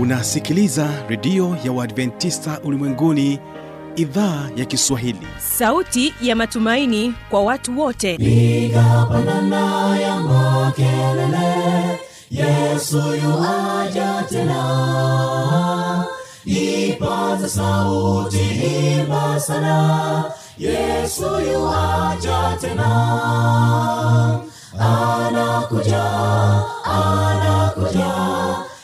[0.00, 3.38] unasikiliza redio ya uadventista ulimwenguni
[3.96, 5.26] idhaa ya kiswahili.
[5.38, 8.16] Sauti ya matumaini kwa watu wote.
[8.18, 11.98] Piga pandana ya makelele
[12.30, 16.04] yesu yuaja tena.
[16.44, 18.38] Ipaza sauti
[19.00, 20.24] imba sana
[20.58, 22.90] yesu yuaja tena.
[24.78, 26.04] Anakuja
[26.84, 28.40] anakuja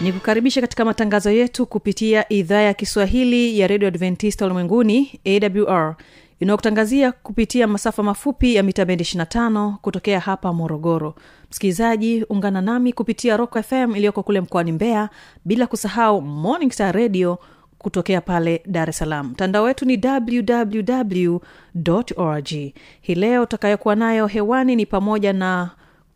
[0.00, 5.96] ni kukaribisha katika matangazo yetu kupitia idhaa ya kiswahili ya redio adventista ulimwenguni awr
[6.40, 11.14] inayokutangazia kupitia masafa mafupi ya mita bendi 25 kutokea hapa morogoro.
[11.50, 15.08] Msikilizaji ungana nami kupitia rock fm iliyoko kule mkoani mbeya
[15.44, 17.38] bila kusahau morning star radio
[17.78, 19.26] kutokea pale dar es salaam.
[19.26, 21.36] Mtandao wetu ni www
[22.16, 22.48] org.
[23.00, 25.70] Hii leo utakayokuwa nayo hewani ni pamoja na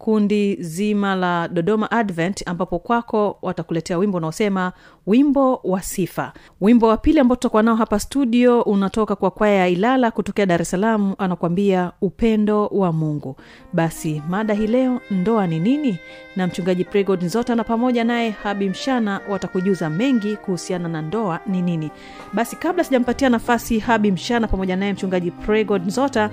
[0.05, 4.73] kundi zima la dodoma advent ambapo kwako watakuletea wimbo unaosema
[5.07, 6.33] wimbo wa sifa.
[6.61, 10.63] Wimbo wa pili ambao tutakuwa nao hapa studio unatoka kwa kwaya ya ilala kutokea dar
[10.63, 13.37] es salaam anakuambia upendo wa mungu.
[13.73, 15.99] Basi mada hii leo ndoa ni nini?
[16.37, 21.63] Na mchungaji pregod nzota na pamoja naye habi mshana watakujuza mengi kuhusiana na ndoa ni
[21.63, 21.91] nini.
[22.33, 26.31] Basi kabla sijampatia nafasi habi mshana pamoja naye mchungaji pregod nzota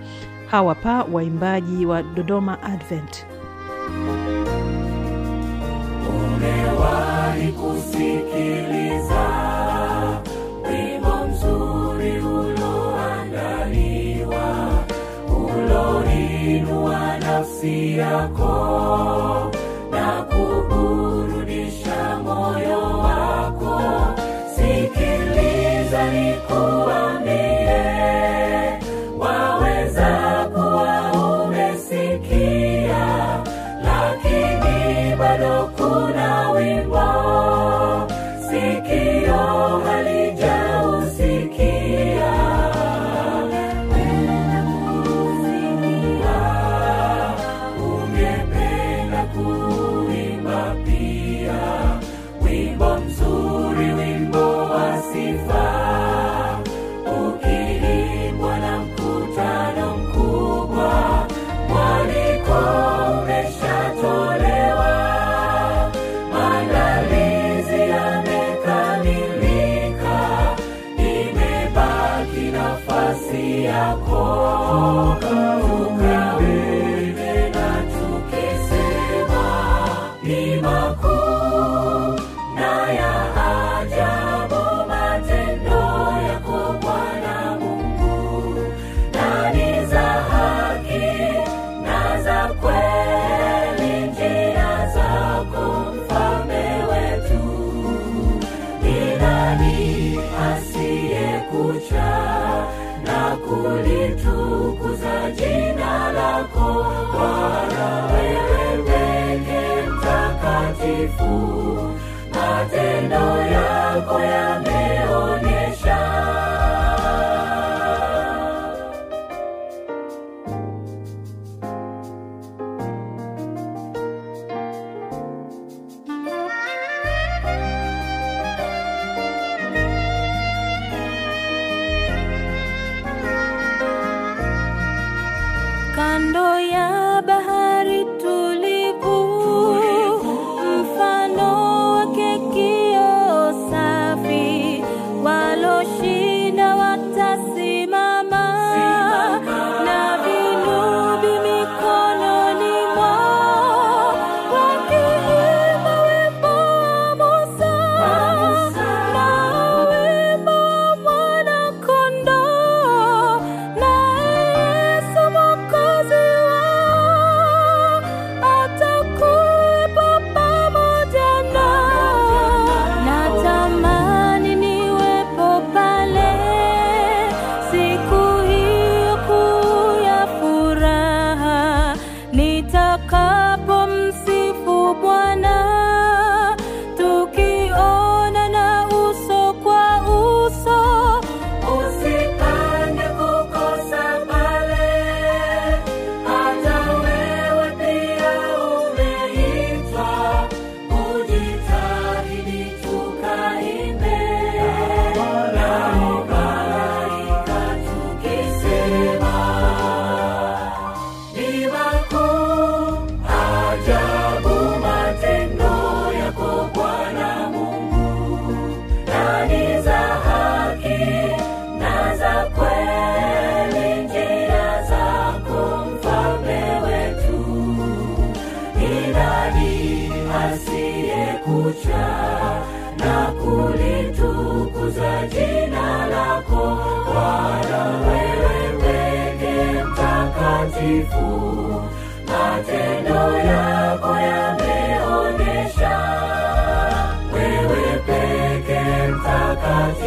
[0.48, 3.26] hawapa waimbaji wa dodoma advent
[6.10, 9.26] umewahi kusikiliza
[10.70, 14.46] wimbo mzuri uloandaliwa
[15.28, 19.52] uloinua nafsi yako
[19.92, 23.82] na kuburudisha moyo wako?
[24.56, 27.21] Sikiliza nikuambie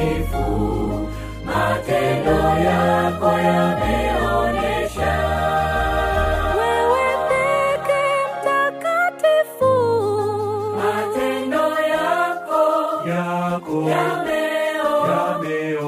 [0.04, 1.08] mwaminifu,
[1.46, 2.30] matendo
[2.64, 5.12] yako yameonyesha.
[6.58, 9.72] Wewe peke mtakatifu,
[10.76, 12.62] matendo yako
[13.08, 15.83] yako yameonyesha.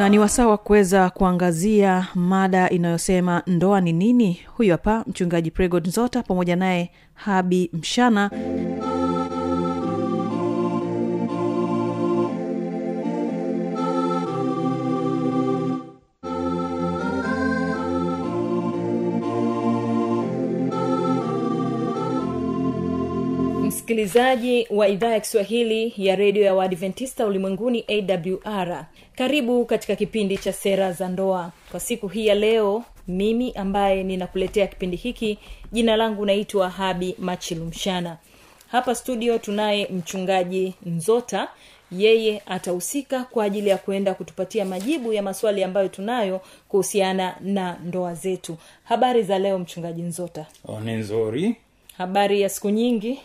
[0.00, 4.40] Na ni wasaa wa kuweza kuangazia mada inayosema ndoa ni nini?
[4.56, 8.30] Huyu hapa mchungaji pregod nzota pamoja naye habi mshana
[23.94, 30.52] msikilizaji wa idhaa ya kiswahili ya redio ya waadventista ulimwenguni awr karibu katika kipindi cha
[30.52, 31.52] sera za ndoa.
[31.70, 35.38] Kwa siku hii ya leo mimi ambaye ninakuletea kipindi hiki
[35.72, 38.16] jina langu naitwa habi machilumshana.
[38.68, 41.48] Hapa studio tunaye mchungaji nzota.
[41.92, 48.14] Yeye atahusika kwa ajili ya kuenda kutupatia majibu ya maswali ambayo tunayo kuhusiana na ndoa
[48.14, 48.56] zetu.
[48.84, 50.46] Habari za leo mchungaji nzota?
[50.68, 51.56] Oh, ni nzuri.
[51.98, 53.20] Habari ya siku nyingi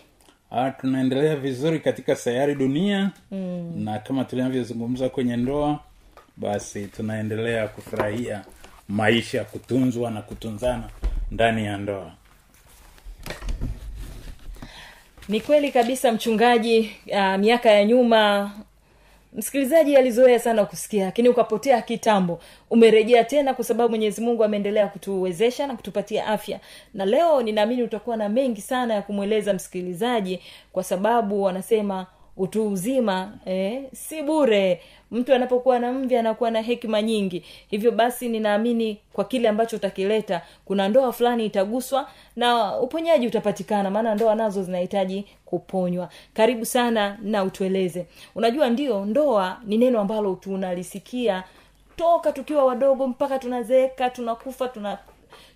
[0.51, 3.73] ah, tunaendelea vizuri katika sayari dunia mm.
[3.83, 5.79] na kama tunavyozungumza kwenye ndoa
[6.37, 8.45] basi tunaendelea kufurahia
[8.89, 10.89] maisha kutunzwa na kutunzana
[11.31, 12.11] ndani ya ndoa
[15.29, 18.51] ni kweli kabisa mchungaji uh, miaka ya nyuma
[19.35, 22.39] msikilizaji alizoea sana kusikia lakini ukapotea kitambo.
[22.69, 26.59] Umerejea tena kwa sababu mwenyezi mungu ameendelea kutuwezesha na kutupatia afya.
[26.93, 30.39] Na leo ninaamini utakuwa na mengi sana ya kumweleza msikilizaji
[30.71, 32.05] kwa sababu wanasema
[32.37, 34.81] utu uzima eh, si bure.
[35.11, 37.43] Mtu anapokuwa na mvi anakuwa na hekima nyingi.
[37.67, 44.15] Hivyo basi ninaamini kwa kile ambacho utakileta kuna ndoa fulani itaguswa na uponyaji utapatikana maana
[44.15, 46.09] ndoa nazo zinahitaji kuponywa.
[46.33, 48.05] Karibu sana na utueleze.
[48.35, 51.43] Unajua ndio ndoa ni neno ambalo tunalisikia
[51.95, 54.97] toka tukiwa wadogo mpaka tunazeeka tunakufa tuna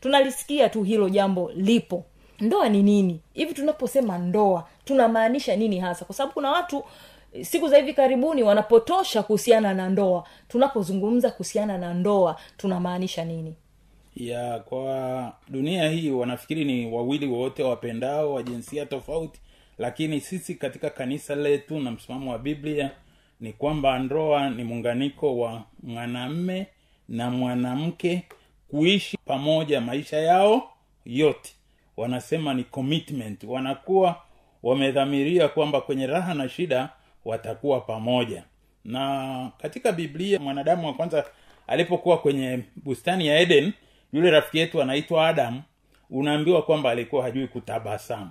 [0.01, 2.03] tunalisikia tu hilo jambo lipo.
[2.39, 3.19] Ndoa ni nini?
[3.33, 6.06] Hivi tunaposema ndoa tunamaanisha nini hasa?
[6.06, 6.83] Kwa sababu kuna watu
[7.41, 10.24] siku za hivi karibuni wanapotosha kuhusiana na ndoa.
[10.47, 13.55] Tunapozungumza kuhusiana na ndoa tunamaanisha nini?
[14.15, 19.39] Ya kwa dunia hii wanafikiri ni wawili wowote wapendao wa jinsia tofauti
[19.77, 22.91] lakini sisi katika kanisa letu na msimamo wa biblia
[23.39, 26.67] ni kwamba ndoa ni muunganiko wa mwanamme
[27.10, 28.24] na mwanamke
[28.72, 30.69] kuishi pamoja maisha yao
[31.05, 31.51] yote.
[31.98, 33.43] Wanasema ni commitment.
[33.43, 34.15] Wanakuwa
[34.63, 36.89] wamedhamiria kwamba kwenye raha na shida
[37.25, 38.44] watakuwa pamoja.
[38.86, 41.25] Na katika biblia mwanadamu wa kwanza
[41.68, 43.74] alipokuwa kwenye bustani ya eden
[44.13, 45.62] yule rafiki yetu anaitwa adamu
[46.10, 48.30] unaambiwa kwamba alikuwa hajui kutabasamu.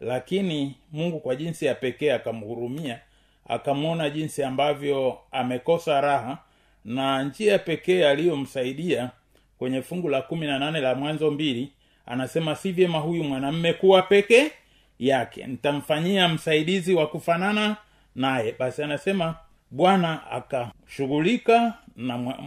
[0.00, 3.00] Lakini mungu kwa jinsi ya pekee akamhurumia
[3.48, 6.38] akamwona jinsi ambavyo amekosa raha
[6.84, 9.10] na njia pekee aliyomsaidia
[9.58, 11.72] kwenye fungu la kumi na nane la mwanzo mbili
[12.06, 14.50] anasema si vyema huyu mwanamme kuwa peke
[14.98, 15.46] yake.
[15.46, 17.76] Nitamfanyia msaidizi wa kufanana
[18.14, 18.54] naye.
[18.58, 19.34] Basi anasema
[19.70, 22.38] bwana akashughulika na mwa,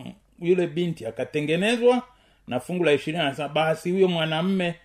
[0.41, 2.03] yule binti akatengenezwa
[2.47, 4.75] na fungu la ishirini anasema basi huyo mwanamme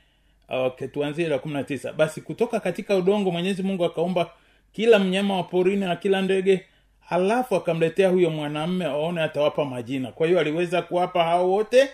[0.92, 1.92] tuanzie la kumi na tisa.
[1.92, 4.30] Basi kutoka katika udongo mwenyezi mungu akaumba
[4.72, 6.64] kila mnyama wa porini na kila ndege
[7.00, 10.12] halafu akamletea huyo mwanamme aone atawapa majina.
[10.12, 11.88] Kwa hiyo aliweza kuwapa hao wote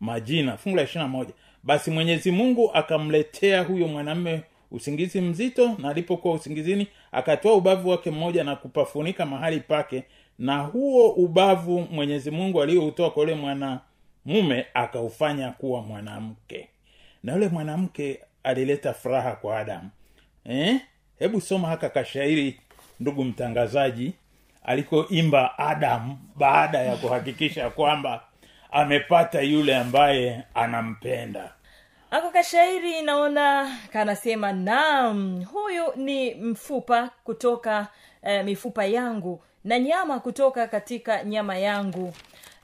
[0.00, 0.56] majina.
[0.56, 1.32] Fungu la ishirina moja.
[1.62, 8.44] Basi mwenyezi mungu akamletea huyo mwanamme usingizi mzito na alipokuwa usingizini akatoa ubavu wake mmoja
[8.44, 10.04] na kupafunika mahali pake
[10.38, 16.68] na huo ubavu mwenyezi mungu aliyoutoa kwa yule mwanamume akaufanya kuwa mwanamke.
[17.22, 19.90] Na yule mwanamke alileta furaha kwa adamu.
[20.44, 20.80] Eh?
[21.18, 22.60] hebu soma haka kashairi
[23.00, 24.12] ndugu mtangazaji
[24.64, 28.22] alikoimba adamu baada ya kuhakikisha kwamba
[28.70, 31.52] amepata yule ambaye anampenda
[32.10, 37.86] ako kashairi naona kanasema naam huyu ni mfupa kutoka
[38.22, 42.12] eh, mifupa yangu na nyama kutoka katika nyama yangu.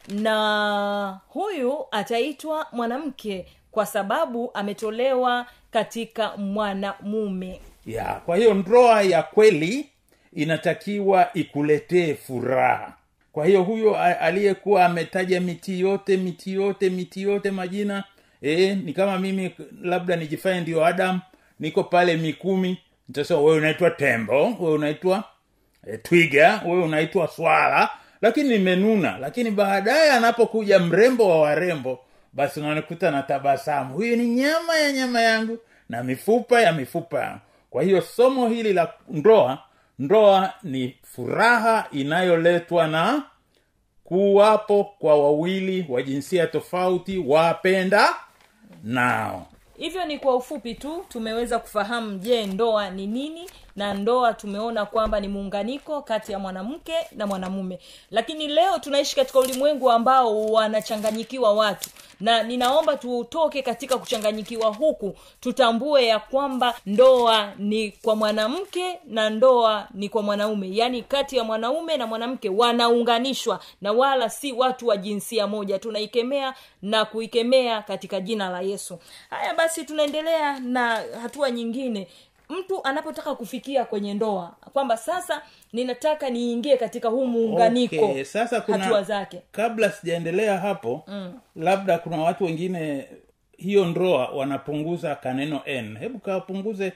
[0.09, 7.61] Na huyu ataitwa mwanamke kwa sababu ametolewa katika mwanamume.
[7.87, 9.89] Ya kwa hiyo ndoa ya kweli
[10.33, 12.93] inatakiwa ikuletee furaha.
[13.33, 18.05] Kwa hiyo huyo aliyekuwa ametaja miti yote miti yote miti yote majina
[18.43, 21.21] e, ni kama mimi labda nijifanye ndio adam
[21.61, 22.79] niko pale mikumi.
[23.09, 25.25] Nitasema wewe unaitwa tembo wewe unaitwa
[25.87, 27.91] e, twiga wewe unaitwa swala.
[28.23, 29.19] Lakini nimenuna.
[29.19, 31.99] Lakini baadaye anapokuja mrembo wa warembo
[32.33, 35.59] basi unanikuta na tabasamu huyu ni nyama ya nyama yangu
[35.89, 37.41] na mifupa ya mifupa yangu.
[37.71, 39.59] Kwa hiyo somo hili la ndoa
[39.99, 43.23] ndoa ni furaha inayoletwa na
[44.05, 48.09] kuwapo kwa wawili wa jinsia tofauti wapenda
[48.83, 49.47] nao.
[49.77, 55.21] Hivyo ni kwa ufupi tu tumeweza kufahamu je ndoa ni nini na ndoa tumeona kwamba
[55.21, 57.79] ni muunganiko kati ya mwanamke na mwanamume.
[58.11, 61.91] Lakini leo tunaishi katika ulimwengu ambao wanachanganyikiwa watu.
[62.21, 69.88] Na ninaomba tutoke katika kuchanganyikiwa huku tutambue ya kwamba ndoa ni kwa mwanamke na ndoa
[69.95, 70.69] ni kwa mwanaume.
[70.76, 75.79] Yaani kati ya mwanaume na mwanamke wanaunganishwa na wala si watu wa jinsia moja.
[75.79, 78.99] Tunaikemea na kuikemea katika jina la yesu.
[79.31, 82.09] Haya basi tunaendelea na hatua nyingine
[82.59, 85.42] mtu anapotaka kufikia kwenye ndoa kwamba sasa
[85.73, 89.42] ninataka niingie katika huu muunganiko okay, sasa kuna hatua zake.
[89.52, 91.40] kabla sijaendelea hapo mm.
[91.56, 93.09] labda kuna watu wengine
[93.56, 95.97] hiyo ndoa wanapunguza kaneno n.
[96.00, 96.92] Hebu kapunguze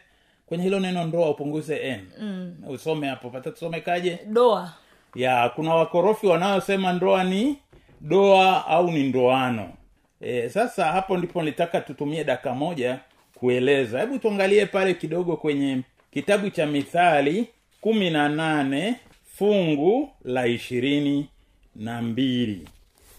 [0.46, 2.06] kwenye hilo neno ndoa upunguze n.
[2.20, 2.56] Mm.
[2.68, 4.18] usome hapo pata tusomekaje?
[4.26, 4.72] Doa.
[5.14, 7.58] Ya kuna wakorofi wanaosema ndoa ni
[8.00, 9.72] doa au ni ndoano.
[10.20, 12.98] E, sasa hapo ndipo nilitaka tutumie daka moja
[13.40, 14.00] kueleza.
[14.00, 15.80] Hebu tuangalie pale kidogo kwenye
[16.12, 17.48] kitabu cha mithali
[17.80, 18.94] kumi na nane
[19.38, 21.28] fungu la ishirini
[21.76, 22.68] na mbili.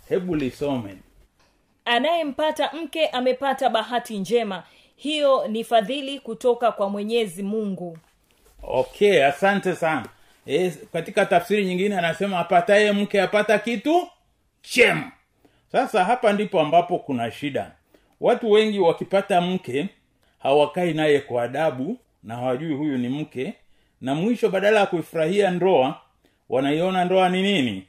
[0.09, 0.95] Hebu lisome.
[1.85, 4.63] Anayempata mke amepata bahati njema.
[4.95, 7.97] Hiyo ni fadhili kutoka kwa mwenyezi mungu.
[8.63, 10.05] Okay asante sana.
[10.47, 14.07] E, katika tafsiri nyingine anasema apataye mke apata kitu
[14.61, 15.11] chema.
[15.71, 17.71] Sasa hapa ndipo ambapo kuna shida.
[18.21, 19.89] Watu wengi wakipata mke
[20.47, 23.53] hawakai naye kwa adabu na hawajui huyu ni mke.
[24.01, 26.01] Na mwisho badala ya kuifurahia ndoa
[26.49, 27.83] wanaiona ndoa ni nini?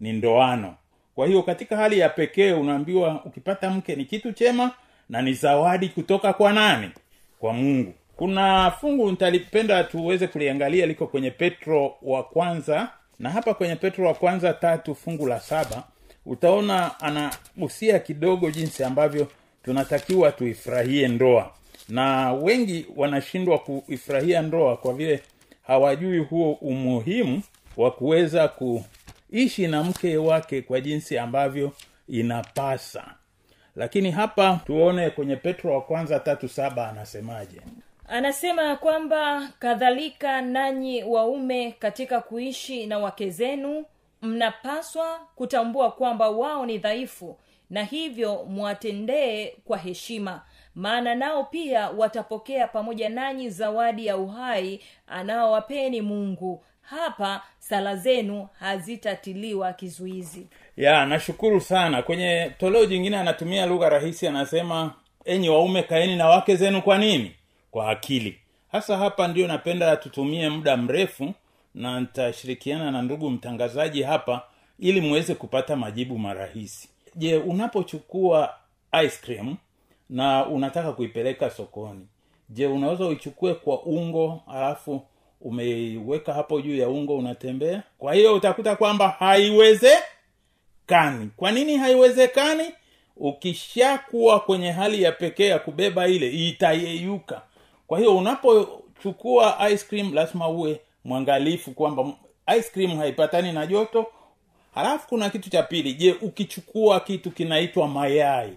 [0.00, 0.74] Ni ndoano.
[1.14, 4.70] Kwa hiyo katika hali ya pekee unaambiwa ukipata mke ni kitu chema
[5.08, 6.90] na ni zawadi kutoka kwa nani?
[7.38, 7.94] Kwa mungu.
[8.16, 12.88] Kuna fungu nitalipenda tuweze kuliangalia liko kwenye petro wa kwanza.
[13.18, 15.82] Na hapa kwenye petro wa kwanza tatu fungu la saba
[16.26, 19.28] utaona anagusia kidogo jinsi ambavyo
[19.64, 21.50] tunatakiwa tuifurahie ndoa
[21.88, 25.22] na wengi wanashindwa kuifurahia ndoa kwa vile
[25.62, 27.42] hawajui huo umuhimu
[27.76, 31.72] wa kuweza kuishi na mke wake kwa jinsi ambavyo
[32.08, 33.14] inapasa.
[33.76, 37.60] Lakini hapa tuone kwenye petro wa kwanza tatu saba anasemaje.
[38.08, 43.84] Anasema kwamba kadhalika nanyi waume katika kuishi na wake zenu
[44.22, 47.38] mnapaswa kutambua kwamba wao ni dhaifu
[47.70, 50.42] na hivyo mwatendee kwa heshima
[50.74, 56.64] maana nao pia watapokea pamoja nanyi zawadi ya uhai anaowapeni mungu.
[56.82, 60.46] Hapa sala zenu hazitatiliwa kizuizi.
[60.76, 62.02] Ya nashukuru sana.
[62.02, 67.34] Kwenye toleo jingine anatumia lugha rahisi anasema enyi waume kaeni na wake zenu kwa nini?
[67.70, 68.38] Kwa akili.
[68.72, 71.34] Hasa hapa ndio napenda tutumie muda mrefu
[71.74, 74.42] na nitashirikiana na ndugu mtangazaji hapa
[74.78, 76.88] ili muweze kupata majibu marahisi.
[77.16, 78.54] Je unapochukua
[79.04, 79.56] ice cream
[80.12, 82.06] na unataka kuipeleka sokoni.
[82.48, 85.02] Je unaweza uichukue kwa ungo alafu
[85.40, 87.82] umeiweka hapo juu ya ungo unatembea?
[87.98, 91.30] Kwa hiyo utakuta kwamba haiwezekani.
[91.36, 92.64] Kwa nini haiwezekani?
[93.16, 97.42] Ukishakuwa kwenye hali ya pekee ya kubeba ile itayeyuka.
[97.86, 102.12] Kwa hiyo unapochukua ice cream lazima uwe mwangalifu kwamba
[102.58, 104.06] ice cream haipatani na joto.
[104.74, 105.94] Halafu kuna kitu cha pili.
[105.94, 108.52] Je ukichukua kitu kinaitwa mayai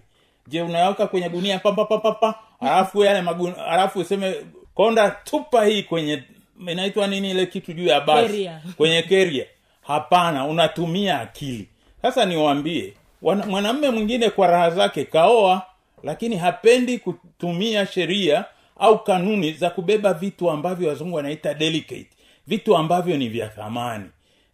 [0.47, 4.35] je unaweka kwenye gunia pa halafu yale magunia halafu useme
[4.73, 6.23] konda tupa hii kwenye
[6.67, 8.49] inaitwa nini ile kitu juu ya basi?
[8.77, 9.45] Kwenye keria
[9.81, 11.67] hapana unatumia akili.
[12.01, 15.61] Sasa niwaambie mwanamme mwingine kwa raha zake kaoa
[16.03, 18.45] lakini hapendi kutumia sheria
[18.79, 22.07] au kanuni za kubeba vitu ambavyo wazungu wanaita delicate.
[22.47, 24.05] Vitu ambavyo ni vya thamani.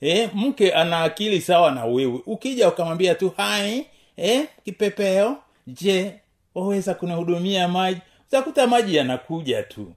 [0.01, 2.19] E, mke ana akili sawa na wewe.
[2.25, 3.85] Ukija ukamwambia tu hai
[4.17, 5.37] e, kipepeo
[5.67, 6.19] je
[6.55, 8.01] waweza kunihudumia maji?
[8.27, 9.93] Utakuta maji yanakuja tu.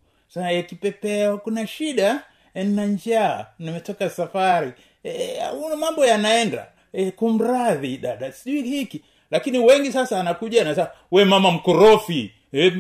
[0.51, 2.23] E, kipepeo kuna shida
[2.55, 3.47] e, na njaa.
[3.59, 4.73] Nimetoka safari.
[5.05, 5.39] E,
[5.81, 6.67] mambo yanaenda.
[6.93, 9.03] E, kumradhi dada sijui hiki.
[9.31, 12.73] Lakini wengi sasa anakuja anasema we mama mkorofi e,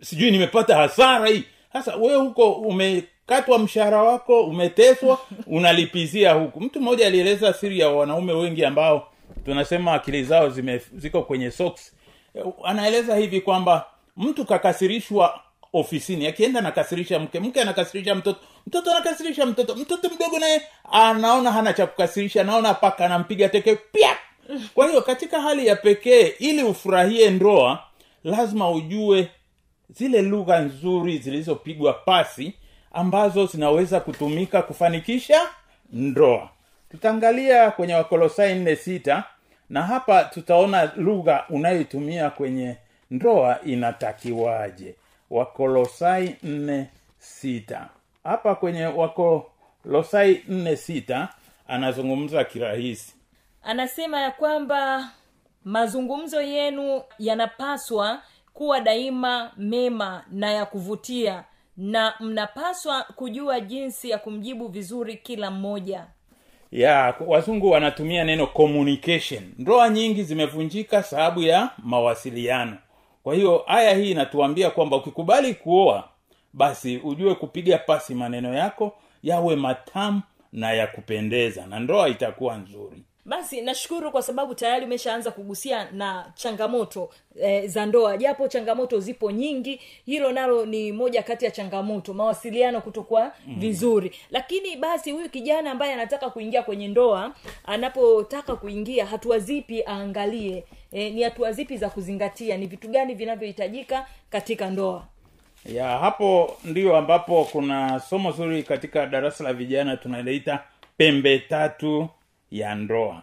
[0.00, 1.44] sijui nimepata hasara hii.
[1.72, 6.60] Sasa we huko umekatwa mshahara wako umeteswa unalipizia huku.
[6.60, 9.08] Mtu mmoja alieleza siri ya wanaume wengi ambao
[9.44, 11.92] tunasema akili zao zime, ziko kwenye socks.
[11.92, 11.99] Eh,
[12.64, 15.40] anaeleza hivi kwamba mtu kakasirishwa
[15.72, 21.72] ofisini akienda anakasirisha mke mke anakasirisha mtoto mtoto anakasirisha mtoto mtoto mdogo naye anaona hana
[21.72, 24.16] cha kukasirisha anaona paka anampiga teke pia
[24.74, 27.78] kwa hiyo katika hali ya pekee ili ufurahie ndoa
[28.24, 29.28] lazima ujue
[29.90, 32.54] zile lugha nzuri zilizopigwa pasi
[32.92, 35.40] ambazo zinaweza kutumika kufanikisha
[35.92, 36.48] ndoa.
[36.90, 39.24] Tutaangalia kwenye wakolosai nne sita
[39.70, 42.76] na hapa tutaona lugha unayoitumia kwenye
[43.10, 44.94] ndoa inatakiwaje.
[45.30, 46.86] Wakolosai nne
[47.18, 47.88] sita.
[48.24, 51.28] Hapa kwenye wakolosai nne sita
[51.68, 53.14] anazungumza kirahisi.
[53.62, 55.08] Anasema ya kwamba
[55.64, 58.22] mazungumzo yenu yanapaswa
[58.52, 61.44] kuwa daima mema na ya kuvutia
[61.76, 66.06] na mnapaswa kujua jinsi ya kumjibu vizuri kila mmoja
[66.72, 69.42] ya wazungu wanatumia neno communication.
[69.58, 72.76] Ndoa nyingi zimevunjika sababu ya mawasiliano.
[73.22, 76.08] Kwa hiyo aya hii inatuambia kwamba ukikubali kuoa
[76.52, 80.22] basi ujue kupiga pasi maneno yako yawe matamu
[80.52, 86.32] na ya kupendeza na ndoa itakuwa nzuri basi nashukuru kwa sababu tayari umeshaanza kugusia na
[86.34, 87.10] changamoto
[87.42, 88.16] e, za ndoa.
[88.16, 93.60] Japo changamoto zipo nyingi hilo nalo ni moja kati ya changamoto mawasiliano kutokuwa mm.
[93.60, 94.12] vizuri.
[94.30, 100.64] Lakini basi huyu kijana ambaye anataka kuingia kwenye ndoa anapotaka kuingia hatua zipi aangalie?
[100.92, 102.56] E, ni hatua zipi za kuzingatia?
[102.56, 105.06] Ni vitu gani vinavyohitajika katika ndoa?
[105.66, 110.64] Ya hapo ndio ambapo kuna somo zuri katika darasa la vijana tunaliita
[110.96, 112.08] pembe tatu
[112.50, 113.22] ya ndoa.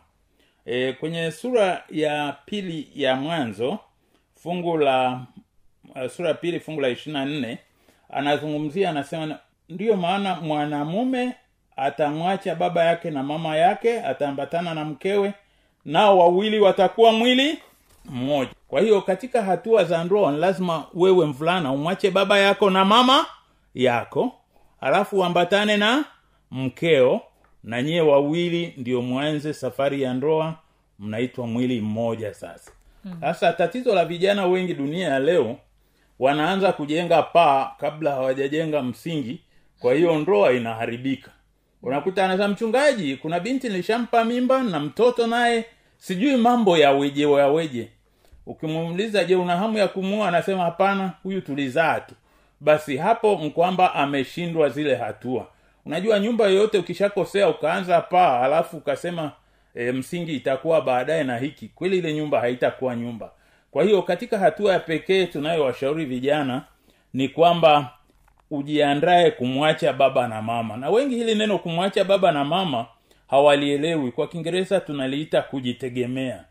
[0.66, 3.80] E, kwenye sura ya pili ya mwanzo
[4.44, 5.22] fungu la
[5.96, 7.58] uh, sura ya pili fungu la ishirina nne
[8.10, 11.34] anazungumzia anasema ndiyo maana mwanamume
[11.76, 15.34] atamwacha baba yake na mama yake ataambatana na mkewe
[15.86, 17.60] nao wawili watakuwa mwili
[18.06, 18.52] mmoja.
[18.68, 23.26] Kwa hiyo katika hatua za ndoa lazima wewe mvulana umwache baba yako na mama
[23.76, 24.32] yako
[24.82, 26.06] alafu uambatane na
[26.52, 27.22] mkeo
[27.68, 30.56] na nyie wawili ndio mwanze safari ya ndoa
[31.00, 32.72] mnaitwa mwili mmoja sasa.
[33.22, 33.58] Sasa hmm.
[33.58, 35.58] tatizo la vijana wengi dunia ya leo
[36.20, 39.42] wanaanza kujenga paa kabla hawajajenga msingi
[39.80, 41.32] kwa hiyo ndoa inaharibika.
[41.84, 45.66] Unakuta anasema mchungaji kuna binti nilishampa mimba na mtoto naye
[45.98, 47.88] sijui mambo ya weje ya weje.
[48.46, 52.16] Ukimuuliza je una hamu ya kumua anasema hapana huyu tulizaa tu.
[52.60, 55.48] Basi hapo mkwamba ameshindwa zile hatua
[55.88, 59.32] unajua nyumba yoyote ukishakosea ukaanza paa halafu ukasema
[59.76, 61.68] e, msingi itakuwa baadaye na hiki.
[61.76, 63.32] Kweli ile nyumba haitakuwa nyumba.
[63.72, 66.62] Kwa hiyo katika hatua ya pekee tunayowashauri vijana
[67.14, 67.90] ni kwamba
[68.52, 70.78] ujiandae kumwacha baba na mama.
[70.78, 72.86] Na wengi hili neno kumwacha baba na mama
[73.28, 74.12] hawalielewi.
[74.12, 76.44] Kwa kiingereza tunaliita kujitegemea.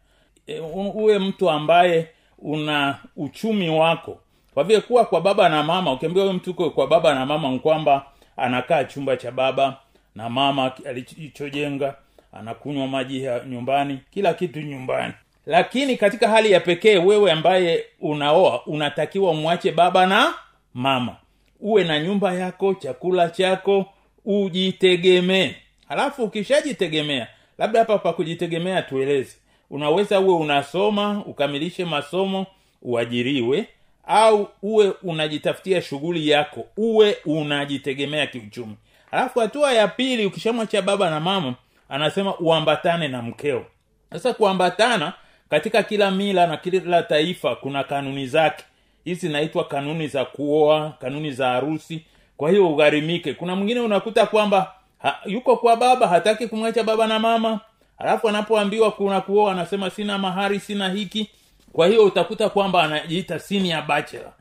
[0.46, 0.61] E,
[0.94, 4.18] uwe mtu ambaye una uchumi wako.
[4.55, 8.85] Kwa vile kuwa kwa baba na mama ukiambia mtu kwa baba na mama kwamba anakaa
[8.85, 9.77] chumba cha baba
[10.14, 11.94] na mama alichojenga
[12.33, 15.12] anakunywa maji ya nyumbani kila kitu nyumbani.
[15.46, 20.35] Lakini katika hali ya pekee wewe ambaye unaoa unatakiwa umwache baba na
[20.75, 21.16] mama.
[21.61, 23.87] Uwe na nyumba yako chakula chako
[24.25, 25.55] ujitegemee.
[25.88, 27.27] Halafu ukishajitegemea
[27.59, 29.37] labda hapa pa kujitegemea tueleze.
[29.70, 32.46] Unaweza uwe unasoma ukamilishe masomo
[32.83, 33.66] uajiriwe
[34.06, 38.76] au uwe unajitafutia shughuli yako uwe unajitegemea kiuchumi.
[39.10, 41.54] Alafu hatua ya pili ukishamwacha baba na mama
[41.88, 43.66] anasema uambatane na mkeo.
[44.12, 45.12] Sasa kuambatana
[45.50, 48.64] katika kila mila na kila taifa kuna kanuni zake.
[49.04, 52.04] Hizi zinaitwa kanuni za kuoa kanuni za harusi.
[52.36, 53.34] Kwa hiyo ugharimike.
[53.34, 57.60] Kuna mwingine unakuta kwamba ha, yuko kwa baba hataki kumwacha baba na mama.
[57.98, 61.30] Alafu anapoambiwa kuna kuoa anasema sina mahari sina hiki
[61.76, 64.32] kwa hiyo utakuta kwamba anajiita senior bachelor.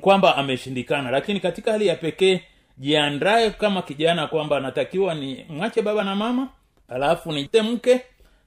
[0.00, 1.10] Kwamba ameshindikana.
[1.10, 2.40] Lakini katika hali ya pekee
[2.78, 6.48] jiandae kama kijana kwamba anatakiwa ni mwache baba na mama
[6.88, 8.00] alafu nite mke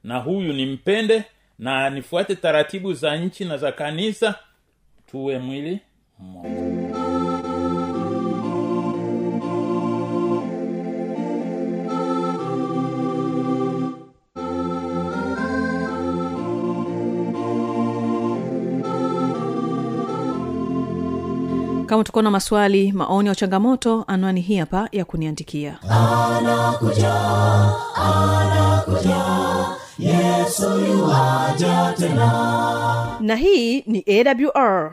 [0.04, 1.22] na huyu nimpende
[1.58, 4.34] na nifuate taratibu za nchi na za kanisa
[5.10, 5.80] tuwe mwili
[6.18, 6.65] mmoja
[21.96, 25.78] kama tukuwa na maswali maoni au changamoto anwani hii hapa ya kuniandikia.
[33.20, 34.92] Na hii ni awr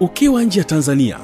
[0.00, 1.18] ukiwa nje ya tanzania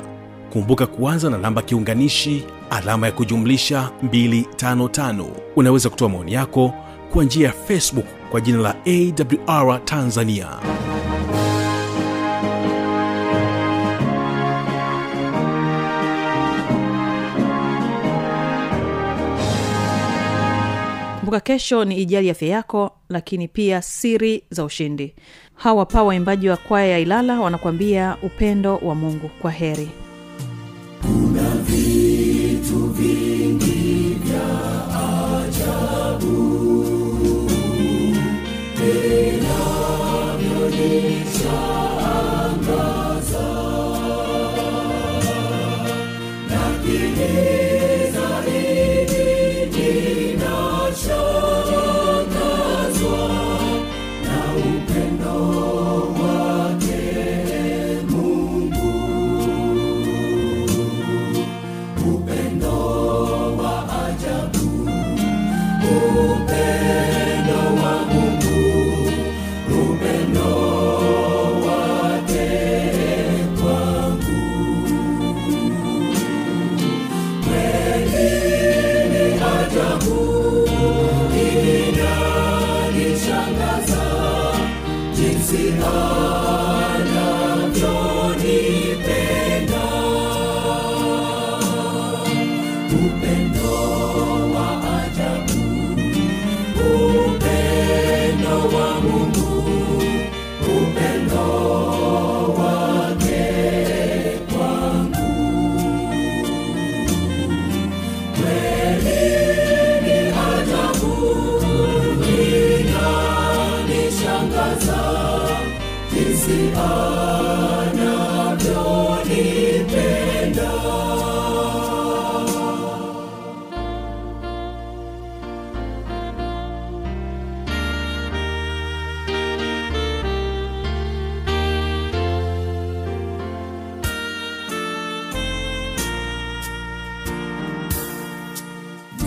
[0.52, 5.24] kumbuka kuanza na namba kiunganishi alama ya kujumlisha 255
[5.56, 6.74] unaweza kutoa maoni yako
[7.12, 10.48] kwa njia ya facebook kwa jina la awr tanzania.
[21.28, 25.14] Kumbuka kesho ni ijali afya yako lakini pia siri za ushindi
[25.58, 29.28] hawa pa waimbaji wa kwaya ya ilala wanakuambia upendo wa mungu.
[29.42, 29.90] Kwa heri
[83.86, 83.94] 走
[85.14, 86.87] 仍是爱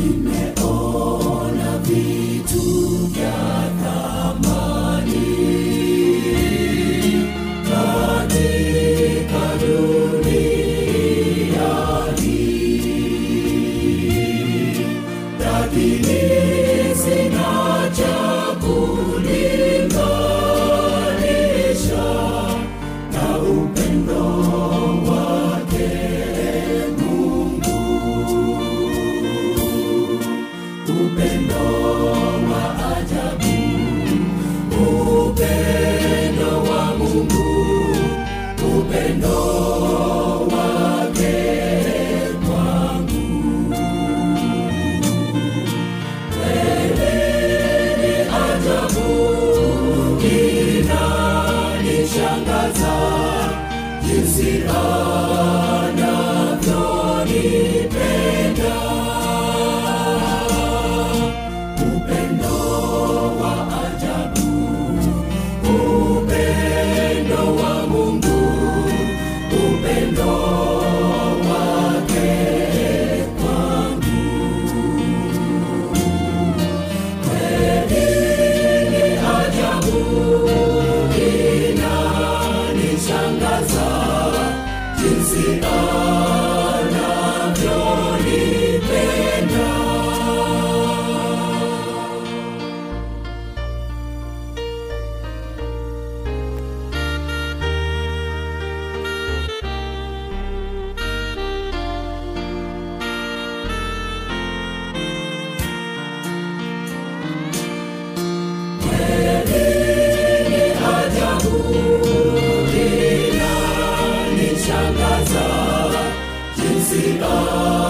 [0.02, 0.41] Amen.
[54.12, 55.31] you see.
[117.22, 117.81] Lord.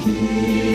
[0.00, 0.69] aqui.